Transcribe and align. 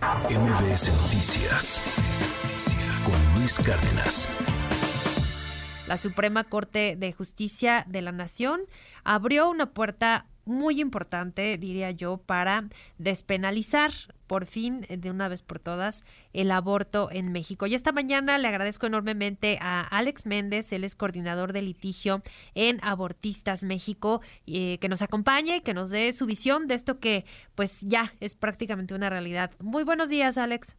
MBS 0.00 0.88
Noticias 1.02 1.82
con 3.04 3.34
Luis 3.34 3.58
Cárdenas. 3.58 4.28
La 5.86 5.98
Suprema 5.98 6.44
Corte 6.44 6.96
de 6.96 7.12
Justicia 7.12 7.84
de 7.86 8.00
la 8.00 8.10
Nación 8.10 8.62
abrió 9.04 9.50
una 9.50 9.74
puerta 9.74 10.24
muy 10.50 10.80
importante, 10.80 11.56
diría 11.56 11.90
yo, 11.92 12.18
para 12.18 12.64
despenalizar 12.98 13.92
por 14.26 14.46
fin, 14.46 14.82
de 14.88 15.10
una 15.10 15.28
vez 15.28 15.42
por 15.42 15.58
todas, 15.58 16.04
el 16.32 16.52
aborto 16.52 17.08
en 17.10 17.32
México. 17.32 17.66
Y 17.66 17.74
esta 17.74 17.90
mañana 17.90 18.38
le 18.38 18.46
agradezco 18.46 18.86
enormemente 18.86 19.58
a 19.60 19.80
Alex 19.80 20.26
Méndez, 20.26 20.72
él 20.72 20.84
es 20.84 20.94
coordinador 20.94 21.52
de 21.52 21.62
litigio 21.62 22.22
en 22.54 22.78
Abortistas 22.84 23.64
México, 23.64 24.20
eh, 24.46 24.78
que 24.78 24.88
nos 24.88 25.02
acompañe 25.02 25.56
y 25.56 25.60
que 25.62 25.74
nos 25.74 25.90
dé 25.90 26.12
su 26.12 26.26
visión 26.26 26.68
de 26.68 26.74
esto 26.74 27.00
que 27.00 27.24
pues 27.54 27.80
ya 27.80 28.12
es 28.20 28.36
prácticamente 28.36 28.94
una 28.94 29.10
realidad. 29.10 29.50
Muy 29.58 29.82
buenos 29.82 30.08
días, 30.08 30.38
Alex. 30.38 30.76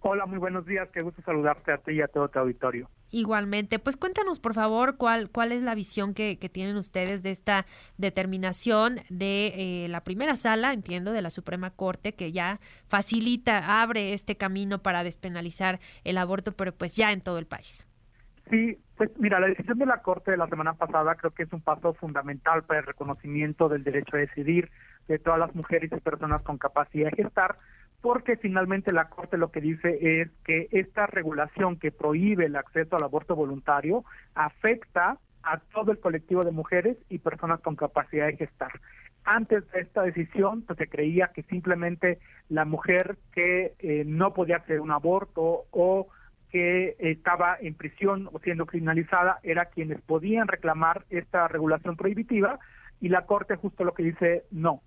Hola, 0.00 0.26
muy 0.26 0.38
buenos 0.38 0.66
días. 0.66 0.88
Qué 0.92 1.02
gusto 1.02 1.22
saludarte 1.22 1.72
a 1.72 1.78
ti 1.78 1.92
y 1.92 2.00
a 2.00 2.08
todo 2.08 2.28
tu 2.28 2.38
auditorio. 2.38 2.88
Igualmente, 3.10 3.78
pues 3.78 3.96
cuéntanos 3.96 4.38
por 4.38 4.54
favor 4.54 4.96
cuál, 4.96 5.30
cuál 5.30 5.52
es 5.52 5.62
la 5.62 5.74
visión 5.74 6.12
que, 6.14 6.36
tienen 6.52 6.76
ustedes 6.76 7.22
de 7.22 7.30
esta 7.30 7.66
determinación 7.96 8.96
de 9.08 9.84
eh, 9.84 9.88
la 9.88 10.02
primera 10.02 10.36
sala, 10.36 10.72
entiendo, 10.72 11.12
de 11.12 11.22
la 11.22 11.30
Suprema 11.30 11.70
Corte, 11.70 12.14
que 12.14 12.32
ya 12.32 12.60
facilita, 12.88 13.82
abre 13.82 14.12
este 14.12 14.36
camino 14.36 14.82
para 14.82 15.04
despenalizar 15.04 15.78
el 16.04 16.18
aborto, 16.18 16.52
pero 16.52 16.72
pues 16.72 16.96
ya 16.96 17.12
en 17.12 17.20
todo 17.20 17.38
el 17.38 17.46
país. 17.46 17.86
Sí, 18.50 18.78
pues 18.96 19.10
mira, 19.18 19.40
la 19.40 19.48
decisión 19.48 19.78
de 19.78 19.86
la 19.86 20.00
Corte 20.02 20.30
de 20.30 20.36
la 20.36 20.48
semana 20.48 20.74
pasada 20.74 21.14
creo 21.16 21.32
que 21.32 21.42
es 21.42 21.52
un 21.52 21.60
paso 21.60 21.94
fundamental 21.94 22.62
para 22.64 22.80
el 22.80 22.86
reconocimiento 22.86 23.68
del 23.68 23.84
derecho 23.84 24.16
a 24.16 24.20
decidir 24.20 24.70
de 25.06 25.18
todas 25.18 25.38
las 25.38 25.54
mujeres 25.54 25.90
y 25.92 26.00
personas 26.00 26.42
con 26.42 26.58
capacidad 26.58 27.10
de 27.10 27.22
gestar, 27.22 27.58
porque 28.00 28.36
finalmente 28.36 28.92
la 28.92 29.08
Corte 29.08 29.36
lo 29.36 29.50
que 29.50 29.60
dice 29.60 29.98
es 30.20 30.30
que 30.44 30.68
esta 30.70 31.06
regulación 31.06 31.78
que 31.78 31.90
prohíbe 31.90 32.46
el 32.46 32.56
acceso 32.56 32.96
al 32.96 33.02
aborto 33.02 33.34
voluntario 33.34 34.04
afecta 34.34 35.18
a 35.42 35.58
todo 35.58 35.92
el 35.92 35.98
colectivo 35.98 36.44
de 36.44 36.52
mujeres 36.52 36.96
y 37.08 37.18
personas 37.18 37.60
con 37.60 37.76
capacidad 37.76 38.26
de 38.26 38.36
gestar. 38.36 38.72
Antes 39.24 39.68
de 39.72 39.80
esta 39.80 40.02
decisión, 40.02 40.62
pues 40.62 40.78
se 40.78 40.88
creía 40.88 41.32
que 41.34 41.42
simplemente 41.44 42.18
la 42.48 42.64
mujer 42.64 43.18
que 43.32 43.74
eh, 43.78 44.04
no 44.06 44.32
podía 44.32 44.56
hacer 44.58 44.80
un 44.80 44.90
aborto 44.90 45.64
o 45.70 46.08
que 46.50 46.96
estaba 46.98 47.58
en 47.60 47.74
prisión 47.74 48.28
o 48.32 48.38
siendo 48.38 48.64
criminalizada 48.64 49.38
era 49.42 49.66
quienes 49.66 50.00
podían 50.00 50.48
reclamar 50.48 51.04
esta 51.10 51.46
regulación 51.48 51.96
prohibitiva 51.96 52.58
y 53.00 53.08
la 53.10 53.26
Corte 53.26 53.56
justo 53.56 53.84
lo 53.84 53.92
que 53.92 54.02
dice 54.02 54.44
no 54.50 54.82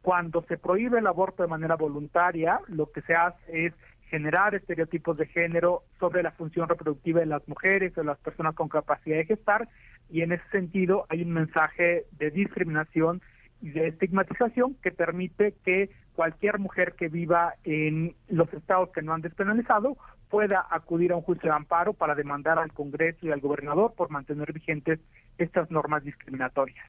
cuando 0.00 0.42
se 0.42 0.58
prohíbe 0.58 0.98
el 0.98 1.06
aborto 1.06 1.42
de 1.42 1.48
manera 1.48 1.76
voluntaria, 1.76 2.60
lo 2.68 2.90
que 2.90 3.02
se 3.02 3.14
hace 3.14 3.66
es 3.66 3.74
generar 4.12 4.54
estereotipos 4.54 5.16
de 5.16 5.26
género 5.26 5.84
sobre 5.98 6.22
la 6.22 6.32
función 6.32 6.68
reproductiva 6.68 7.20
de 7.20 7.26
las 7.26 7.48
mujeres 7.48 7.96
o 7.96 8.02
las 8.02 8.18
personas 8.18 8.54
con 8.54 8.68
capacidad 8.68 9.16
de 9.16 9.24
gestar 9.24 9.68
y 10.10 10.20
en 10.20 10.32
ese 10.32 10.46
sentido 10.50 11.06
hay 11.08 11.22
un 11.22 11.32
mensaje 11.32 12.04
de 12.18 12.30
discriminación 12.30 13.22
y 13.62 13.70
de 13.70 13.88
estigmatización 13.88 14.74
que 14.82 14.90
permite 14.90 15.54
que 15.64 15.88
cualquier 16.14 16.58
mujer 16.58 16.92
que 16.92 17.08
viva 17.08 17.54
en 17.64 18.14
los 18.28 18.52
estados 18.52 18.90
que 18.90 19.00
no 19.00 19.14
han 19.14 19.22
despenalizado 19.22 19.96
pueda 20.28 20.66
acudir 20.70 21.12
a 21.12 21.16
un 21.16 21.22
juicio 21.22 21.48
de 21.48 21.56
amparo 21.56 21.94
para 21.94 22.14
demandar 22.14 22.58
al 22.58 22.72
Congreso 22.72 23.26
y 23.26 23.30
al 23.30 23.40
gobernador 23.40 23.94
por 23.94 24.10
mantener 24.10 24.52
vigentes 24.52 25.00
estas 25.38 25.70
normas 25.70 26.04
discriminatorias 26.04 26.86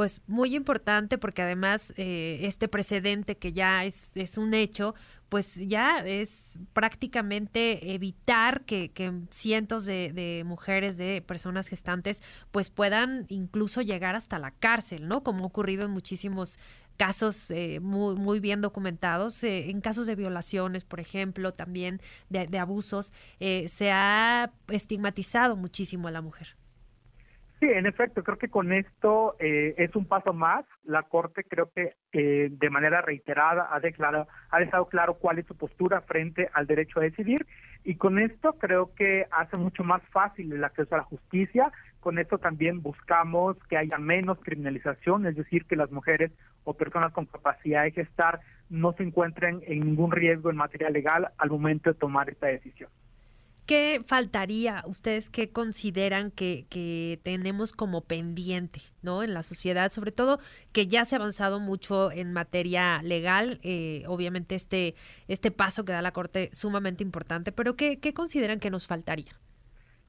pues 0.00 0.22
muy 0.26 0.56
importante 0.56 1.18
porque 1.18 1.42
además 1.42 1.92
eh, 1.98 2.38
este 2.44 2.68
precedente 2.68 3.36
que 3.36 3.52
ya 3.52 3.84
es, 3.84 4.12
es 4.16 4.38
un 4.38 4.54
hecho, 4.54 4.94
pues 5.28 5.56
ya 5.56 5.98
es 5.98 6.58
prácticamente 6.72 7.92
evitar 7.92 8.64
que, 8.64 8.90
cientos 9.28 9.84
de, 9.84 10.42
mujeres, 10.46 10.96
de 10.96 11.20
personas 11.20 11.68
gestantes, 11.68 12.22
pues 12.50 12.70
puedan 12.70 13.26
incluso 13.28 13.82
llegar 13.82 14.14
hasta 14.16 14.38
la 14.38 14.52
cárcel, 14.52 15.06
¿no? 15.06 15.22
Como 15.22 15.44
ha 15.44 15.48
ocurrido 15.48 15.84
en 15.84 15.90
muchísimos 15.90 16.58
casos 16.96 17.50
eh, 17.50 17.78
muy, 17.80 18.40
bien 18.40 18.62
documentados, 18.62 19.44
eh, 19.44 19.68
en 19.68 19.82
casos 19.82 20.06
de 20.06 20.14
violaciones, 20.14 20.84
por 20.84 21.00
ejemplo, 21.00 21.52
también 21.52 22.00
de, 22.30 22.46
de 22.46 22.58
abusos, 22.58 23.12
se 23.38 23.92
ha 23.92 24.50
estigmatizado 24.68 25.56
muchísimo 25.56 26.08
a 26.08 26.10
la 26.10 26.22
mujer. 26.22 26.56
En 27.72 27.86
efecto, 27.86 28.24
creo 28.24 28.36
que 28.36 28.48
con 28.48 28.72
esto 28.72 29.36
eh, 29.38 29.74
es 29.78 29.94
un 29.94 30.04
paso 30.04 30.32
más. 30.32 30.64
La 30.82 31.04
Corte 31.04 31.44
creo 31.44 31.70
que 31.74 31.94
eh, 32.12 32.48
de 32.50 32.70
manera 32.70 33.00
reiterada 33.00 33.68
ha 33.70 33.78
declarado, 33.78 34.26
ha 34.50 34.58
dejado 34.58 34.86
claro 34.86 35.14
cuál 35.14 35.38
es 35.38 35.46
su 35.46 35.56
postura 35.56 36.00
frente 36.00 36.48
al 36.52 36.66
derecho 36.66 36.98
a 36.98 37.04
decidir 37.04 37.46
y 37.84 37.94
con 37.94 38.18
esto 38.18 38.54
creo 38.58 38.92
que 38.94 39.26
hace 39.30 39.56
mucho 39.56 39.84
más 39.84 40.02
fácil 40.10 40.52
el 40.52 40.64
acceso 40.64 40.94
a 40.94 40.98
la 40.98 41.04
justicia. 41.04 41.72
Con 42.00 42.18
esto 42.18 42.38
también 42.38 42.82
buscamos 42.82 43.56
que 43.68 43.76
haya 43.76 43.98
menos 43.98 44.38
criminalización, 44.40 45.26
es 45.26 45.36
decir, 45.36 45.64
que 45.66 45.76
las 45.76 45.90
mujeres 45.90 46.32
o 46.64 46.74
personas 46.74 47.12
con 47.12 47.26
capacidad 47.26 47.84
de 47.84 47.92
gestar 47.92 48.40
no 48.68 48.92
se 48.94 49.04
encuentren 49.04 49.60
en 49.66 49.80
ningún 49.80 50.10
riesgo 50.10 50.50
en 50.50 50.56
materia 50.56 50.90
legal 50.90 51.30
al 51.38 51.50
momento 51.50 51.90
de 51.90 51.98
tomar 51.98 52.28
esta 52.30 52.48
decisión. 52.48 52.90
¿Qué 53.70 54.02
faltaría? 54.04 54.82
¿Ustedes 54.84 55.30
qué 55.30 55.52
consideran 55.52 56.32
que, 56.32 56.66
que, 56.68 57.20
tenemos 57.22 57.72
como 57.72 58.00
pendiente 58.00 58.80
¿no? 59.00 59.22
en 59.22 59.32
la 59.32 59.44
sociedad? 59.44 59.92
Sobre 59.92 60.10
todo 60.10 60.40
que 60.72 60.88
ya 60.88 61.04
se 61.04 61.14
ha 61.14 61.18
avanzado 61.18 61.60
mucho 61.60 62.10
en 62.10 62.32
materia 62.32 63.00
legal, 63.04 63.60
eh, 63.62 64.02
obviamente 64.08 64.56
este, 64.56 64.96
este 65.28 65.52
paso 65.52 65.84
que 65.84 65.92
da 65.92 66.02
la 66.02 66.10
Corte 66.10 66.50
sumamente 66.52 67.04
importante, 67.04 67.52
pero 67.52 67.76
¿qué, 67.76 68.00
qué 68.00 68.12
consideran 68.12 68.58
que 68.58 68.70
nos 68.70 68.88
faltaría? 68.88 69.38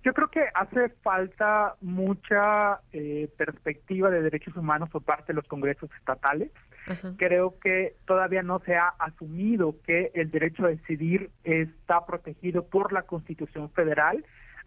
Yo 0.03 0.13
creo 0.13 0.29
que 0.29 0.43
hace 0.55 0.89
falta 1.03 1.75
mucha 1.81 2.79
eh, 2.91 3.29
perspectiva 3.37 4.09
de 4.09 4.23
derechos 4.23 4.55
humanos 4.57 4.89
por 4.89 5.03
parte 5.03 5.27
de 5.27 5.35
los 5.35 5.47
congresos 5.47 5.89
estatales. 5.99 6.51
Creo 7.17 7.59
que 7.59 7.95
todavía 8.05 8.41
no 8.41 8.59
se 8.65 8.75
ha 8.75 8.87
asumido 8.97 9.75
que 9.85 10.11
el 10.15 10.31
derecho 10.31 10.65
a 10.65 10.69
decidir 10.69 11.29
está 11.43 12.05
protegido 12.07 12.65
por 12.65 12.91
la 12.91 13.03
Constitución 13.03 13.69
Federal 13.69 14.25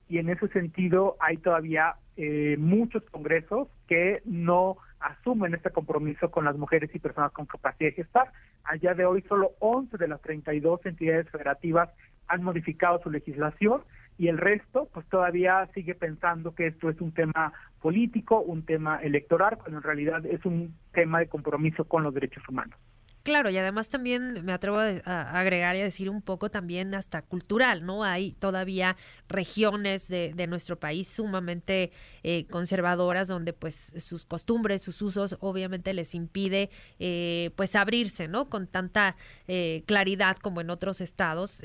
y 0.08 0.18
en 0.18 0.30
ese 0.30 0.46
sentido 0.48 1.16
hay 1.18 1.38
todavía 1.38 1.96
eh, 2.16 2.56
muchos 2.58 3.02
congresos 3.10 3.68
que 3.88 4.22
no 4.24 4.76
asumen 5.00 5.54
este 5.54 5.70
compromiso 5.70 6.30
con 6.30 6.44
las 6.44 6.56
mujeres 6.56 6.90
y 6.94 7.00
personas 7.00 7.32
con 7.32 7.46
capacidad 7.46 7.90
de 7.90 7.96
gestar. 7.96 8.32
Allá 8.62 8.94
de 8.94 9.04
hoy 9.04 9.22
solo 9.28 9.52
11 9.58 9.98
de 9.98 10.08
las 10.08 10.22
32 10.22 10.86
entidades 10.86 11.28
federativas 11.30 11.90
han 12.28 12.44
modificado 12.44 13.02
su 13.02 13.10
legislación 13.10 13.82
y 14.18 14.28
el 14.28 14.38
resto 14.38 14.88
pues 14.92 15.06
todavía 15.06 15.68
sigue 15.74 15.94
pensando 15.94 16.54
que 16.54 16.68
esto 16.68 16.88
es 16.88 17.00
un 17.00 17.12
tema 17.12 17.52
político, 17.80 18.40
un 18.40 18.64
tema 18.64 18.96
electoral, 19.02 19.58
cuando 19.58 19.78
en 19.78 19.82
realidad 19.82 20.24
es 20.26 20.44
un 20.44 20.74
tema 20.92 21.18
de 21.18 21.28
compromiso 21.28 21.84
con 21.84 22.02
los 22.02 22.14
derechos 22.14 22.42
humanos. 22.48 22.78
Claro, 23.24 23.48
y 23.48 23.56
además 23.56 23.88
también 23.88 24.44
me 24.44 24.52
atrevo 24.52 24.76
a, 24.78 25.40
agregar 25.40 25.74
y 25.76 25.80
a 25.80 25.84
decir 25.84 26.10
un 26.10 26.20
poco 26.20 26.50
también 26.50 26.94
hasta 26.94 27.22
cultural, 27.22 27.86
¿no? 27.86 28.04
Hay 28.04 28.32
todavía 28.32 28.98
regiones 29.28 30.08
de, 30.08 30.34
de 30.34 30.46
nuestro 30.46 30.78
país 30.78 31.08
sumamente 31.08 31.90
eh, 32.22 32.44
conservadoras 32.50 33.26
donde 33.26 33.54
pues 33.54 33.94
sus 33.98 34.26
costumbres, 34.26 34.82
sus 34.82 35.00
usos 35.00 35.38
obviamente 35.40 35.94
les 35.94 36.14
impide 36.14 36.68
eh, 36.98 37.50
pues 37.56 37.76
abrirse, 37.76 38.28
¿no? 38.28 38.50
Con 38.50 38.66
tanta 38.66 39.16
eh, 39.48 39.84
claridad 39.86 40.36
como 40.36 40.60
en 40.60 40.68
otros 40.68 41.00
estados, 41.00 41.62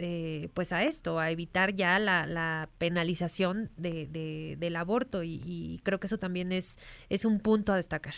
pues 0.53 0.72
a 0.72 0.86
esto, 0.86 1.20
a 1.20 1.30
evitar 1.30 1.74
ya 1.76 2.00
la, 2.00 2.26
la 2.26 2.70
penalización 2.78 3.70
de, 3.76 4.08
de, 4.08 4.56
del 4.58 4.78
aborto 4.78 5.24
y, 5.24 5.41
y 5.46 5.81
creo 5.84 6.00
que 6.00 6.08
eso 6.08 6.20
también 6.20 6.53
es, 6.53 6.80
es 7.09 7.26
un 7.26 7.41
punto 7.41 7.74
a 7.74 7.76
destacar. 7.76 8.16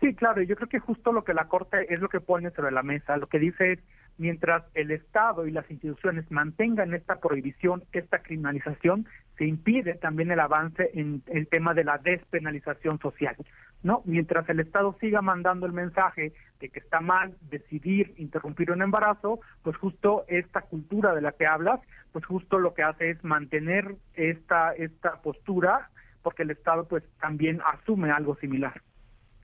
Sí, 0.00 0.14
claro, 0.14 0.42
yo 0.42 0.56
creo 0.56 0.68
que 0.68 0.78
justo 0.78 1.10
lo 1.10 1.24
que 1.24 1.32
la 1.32 1.48
Corte 1.48 1.92
es 1.92 2.00
lo 2.00 2.08
que 2.08 2.20
pone 2.20 2.50
sobre 2.50 2.70
la 2.70 2.82
mesa, 2.82 3.16
lo 3.16 3.26
que 3.26 3.38
dice 3.38 3.72
es, 3.72 3.78
mientras 4.18 4.62
el 4.74 4.90
Estado 4.90 5.46
y 5.46 5.50
las 5.50 5.70
instituciones 5.70 6.30
mantengan 6.30 6.92
esta 6.92 7.18
prohibición, 7.18 7.82
esta 7.92 8.18
criminalización, 8.18 9.06
se 9.38 9.46
impide 9.46 9.94
también 9.94 10.30
el 10.30 10.40
avance 10.40 10.90
en 10.94 11.22
el 11.26 11.48
tema 11.48 11.72
de 11.72 11.84
la 11.84 11.98
despenalización 11.98 12.98
social, 13.00 13.36
¿no? 13.82 14.02
Mientras 14.04 14.48
el 14.50 14.60
Estado 14.60 14.96
siga 15.00 15.22
mandando 15.22 15.66
el 15.66 15.72
mensaje 15.72 16.32
de 16.60 16.68
que 16.68 16.78
está 16.78 17.00
mal 17.00 17.34
decidir 17.50 18.14
interrumpir 18.18 18.70
un 18.70 18.82
embarazo, 18.82 19.40
pues 19.62 19.76
justo 19.76 20.24
esta 20.28 20.62
cultura 20.62 21.14
de 21.14 21.22
la 21.22 21.32
que 21.32 21.46
hablas, 21.46 21.80
pues 22.12 22.24
justo 22.26 22.58
lo 22.58 22.74
que 22.74 22.82
hace 22.82 23.10
es 23.10 23.24
mantener 23.24 23.96
esta 24.14 24.72
esta 24.72 25.20
postura 25.22 25.90
porque 26.22 26.42
el 26.42 26.50
Estado 26.50 26.86
pues 26.88 27.02
también 27.20 27.60
asume 27.64 28.10
algo 28.10 28.36
similar. 28.36 28.82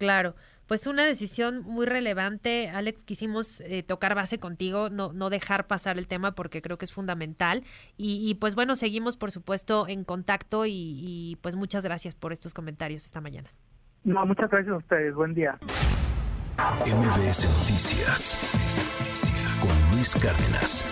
Claro, 0.02 0.34
pues 0.66 0.88
una 0.88 1.04
decisión 1.04 1.62
muy 1.62 1.86
relevante. 1.86 2.70
Alex, 2.70 3.04
quisimos 3.04 3.60
eh, 3.60 3.84
tocar 3.84 4.16
base 4.16 4.40
contigo, 4.40 4.90
no, 4.90 5.12
no 5.12 5.30
dejar 5.30 5.68
pasar 5.68 5.96
el 5.96 6.08
tema 6.08 6.34
porque 6.34 6.60
creo 6.60 6.76
que 6.76 6.86
es 6.86 6.92
fundamental. 6.92 7.62
Y, 7.96 8.34
pues 8.40 8.56
bueno, 8.56 8.74
seguimos 8.74 9.16
por 9.16 9.30
supuesto 9.30 9.86
en 9.86 10.02
contacto 10.02 10.64
y, 10.66 11.38
pues 11.40 11.54
muchas 11.54 11.84
gracias 11.84 12.16
por 12.16 12.32
estos 12.32 12.52
comentarios 12.52 13.04
esta 13.04 13.20
mañana. 13.20 13.50
No, 14.02 14.26
muchas 14.26 14.50
gracias 14.50 14.74
a 14.74 14.78
ustedes. 14.78 15.14
Buen 15.14 15.34
día. 15.34 15.56
MBS 16.84 17.44
Noticias 17.60 18.36
con 19.60 19.94
Luis 19.96 20.16
Cárdenas. 20.16 20.84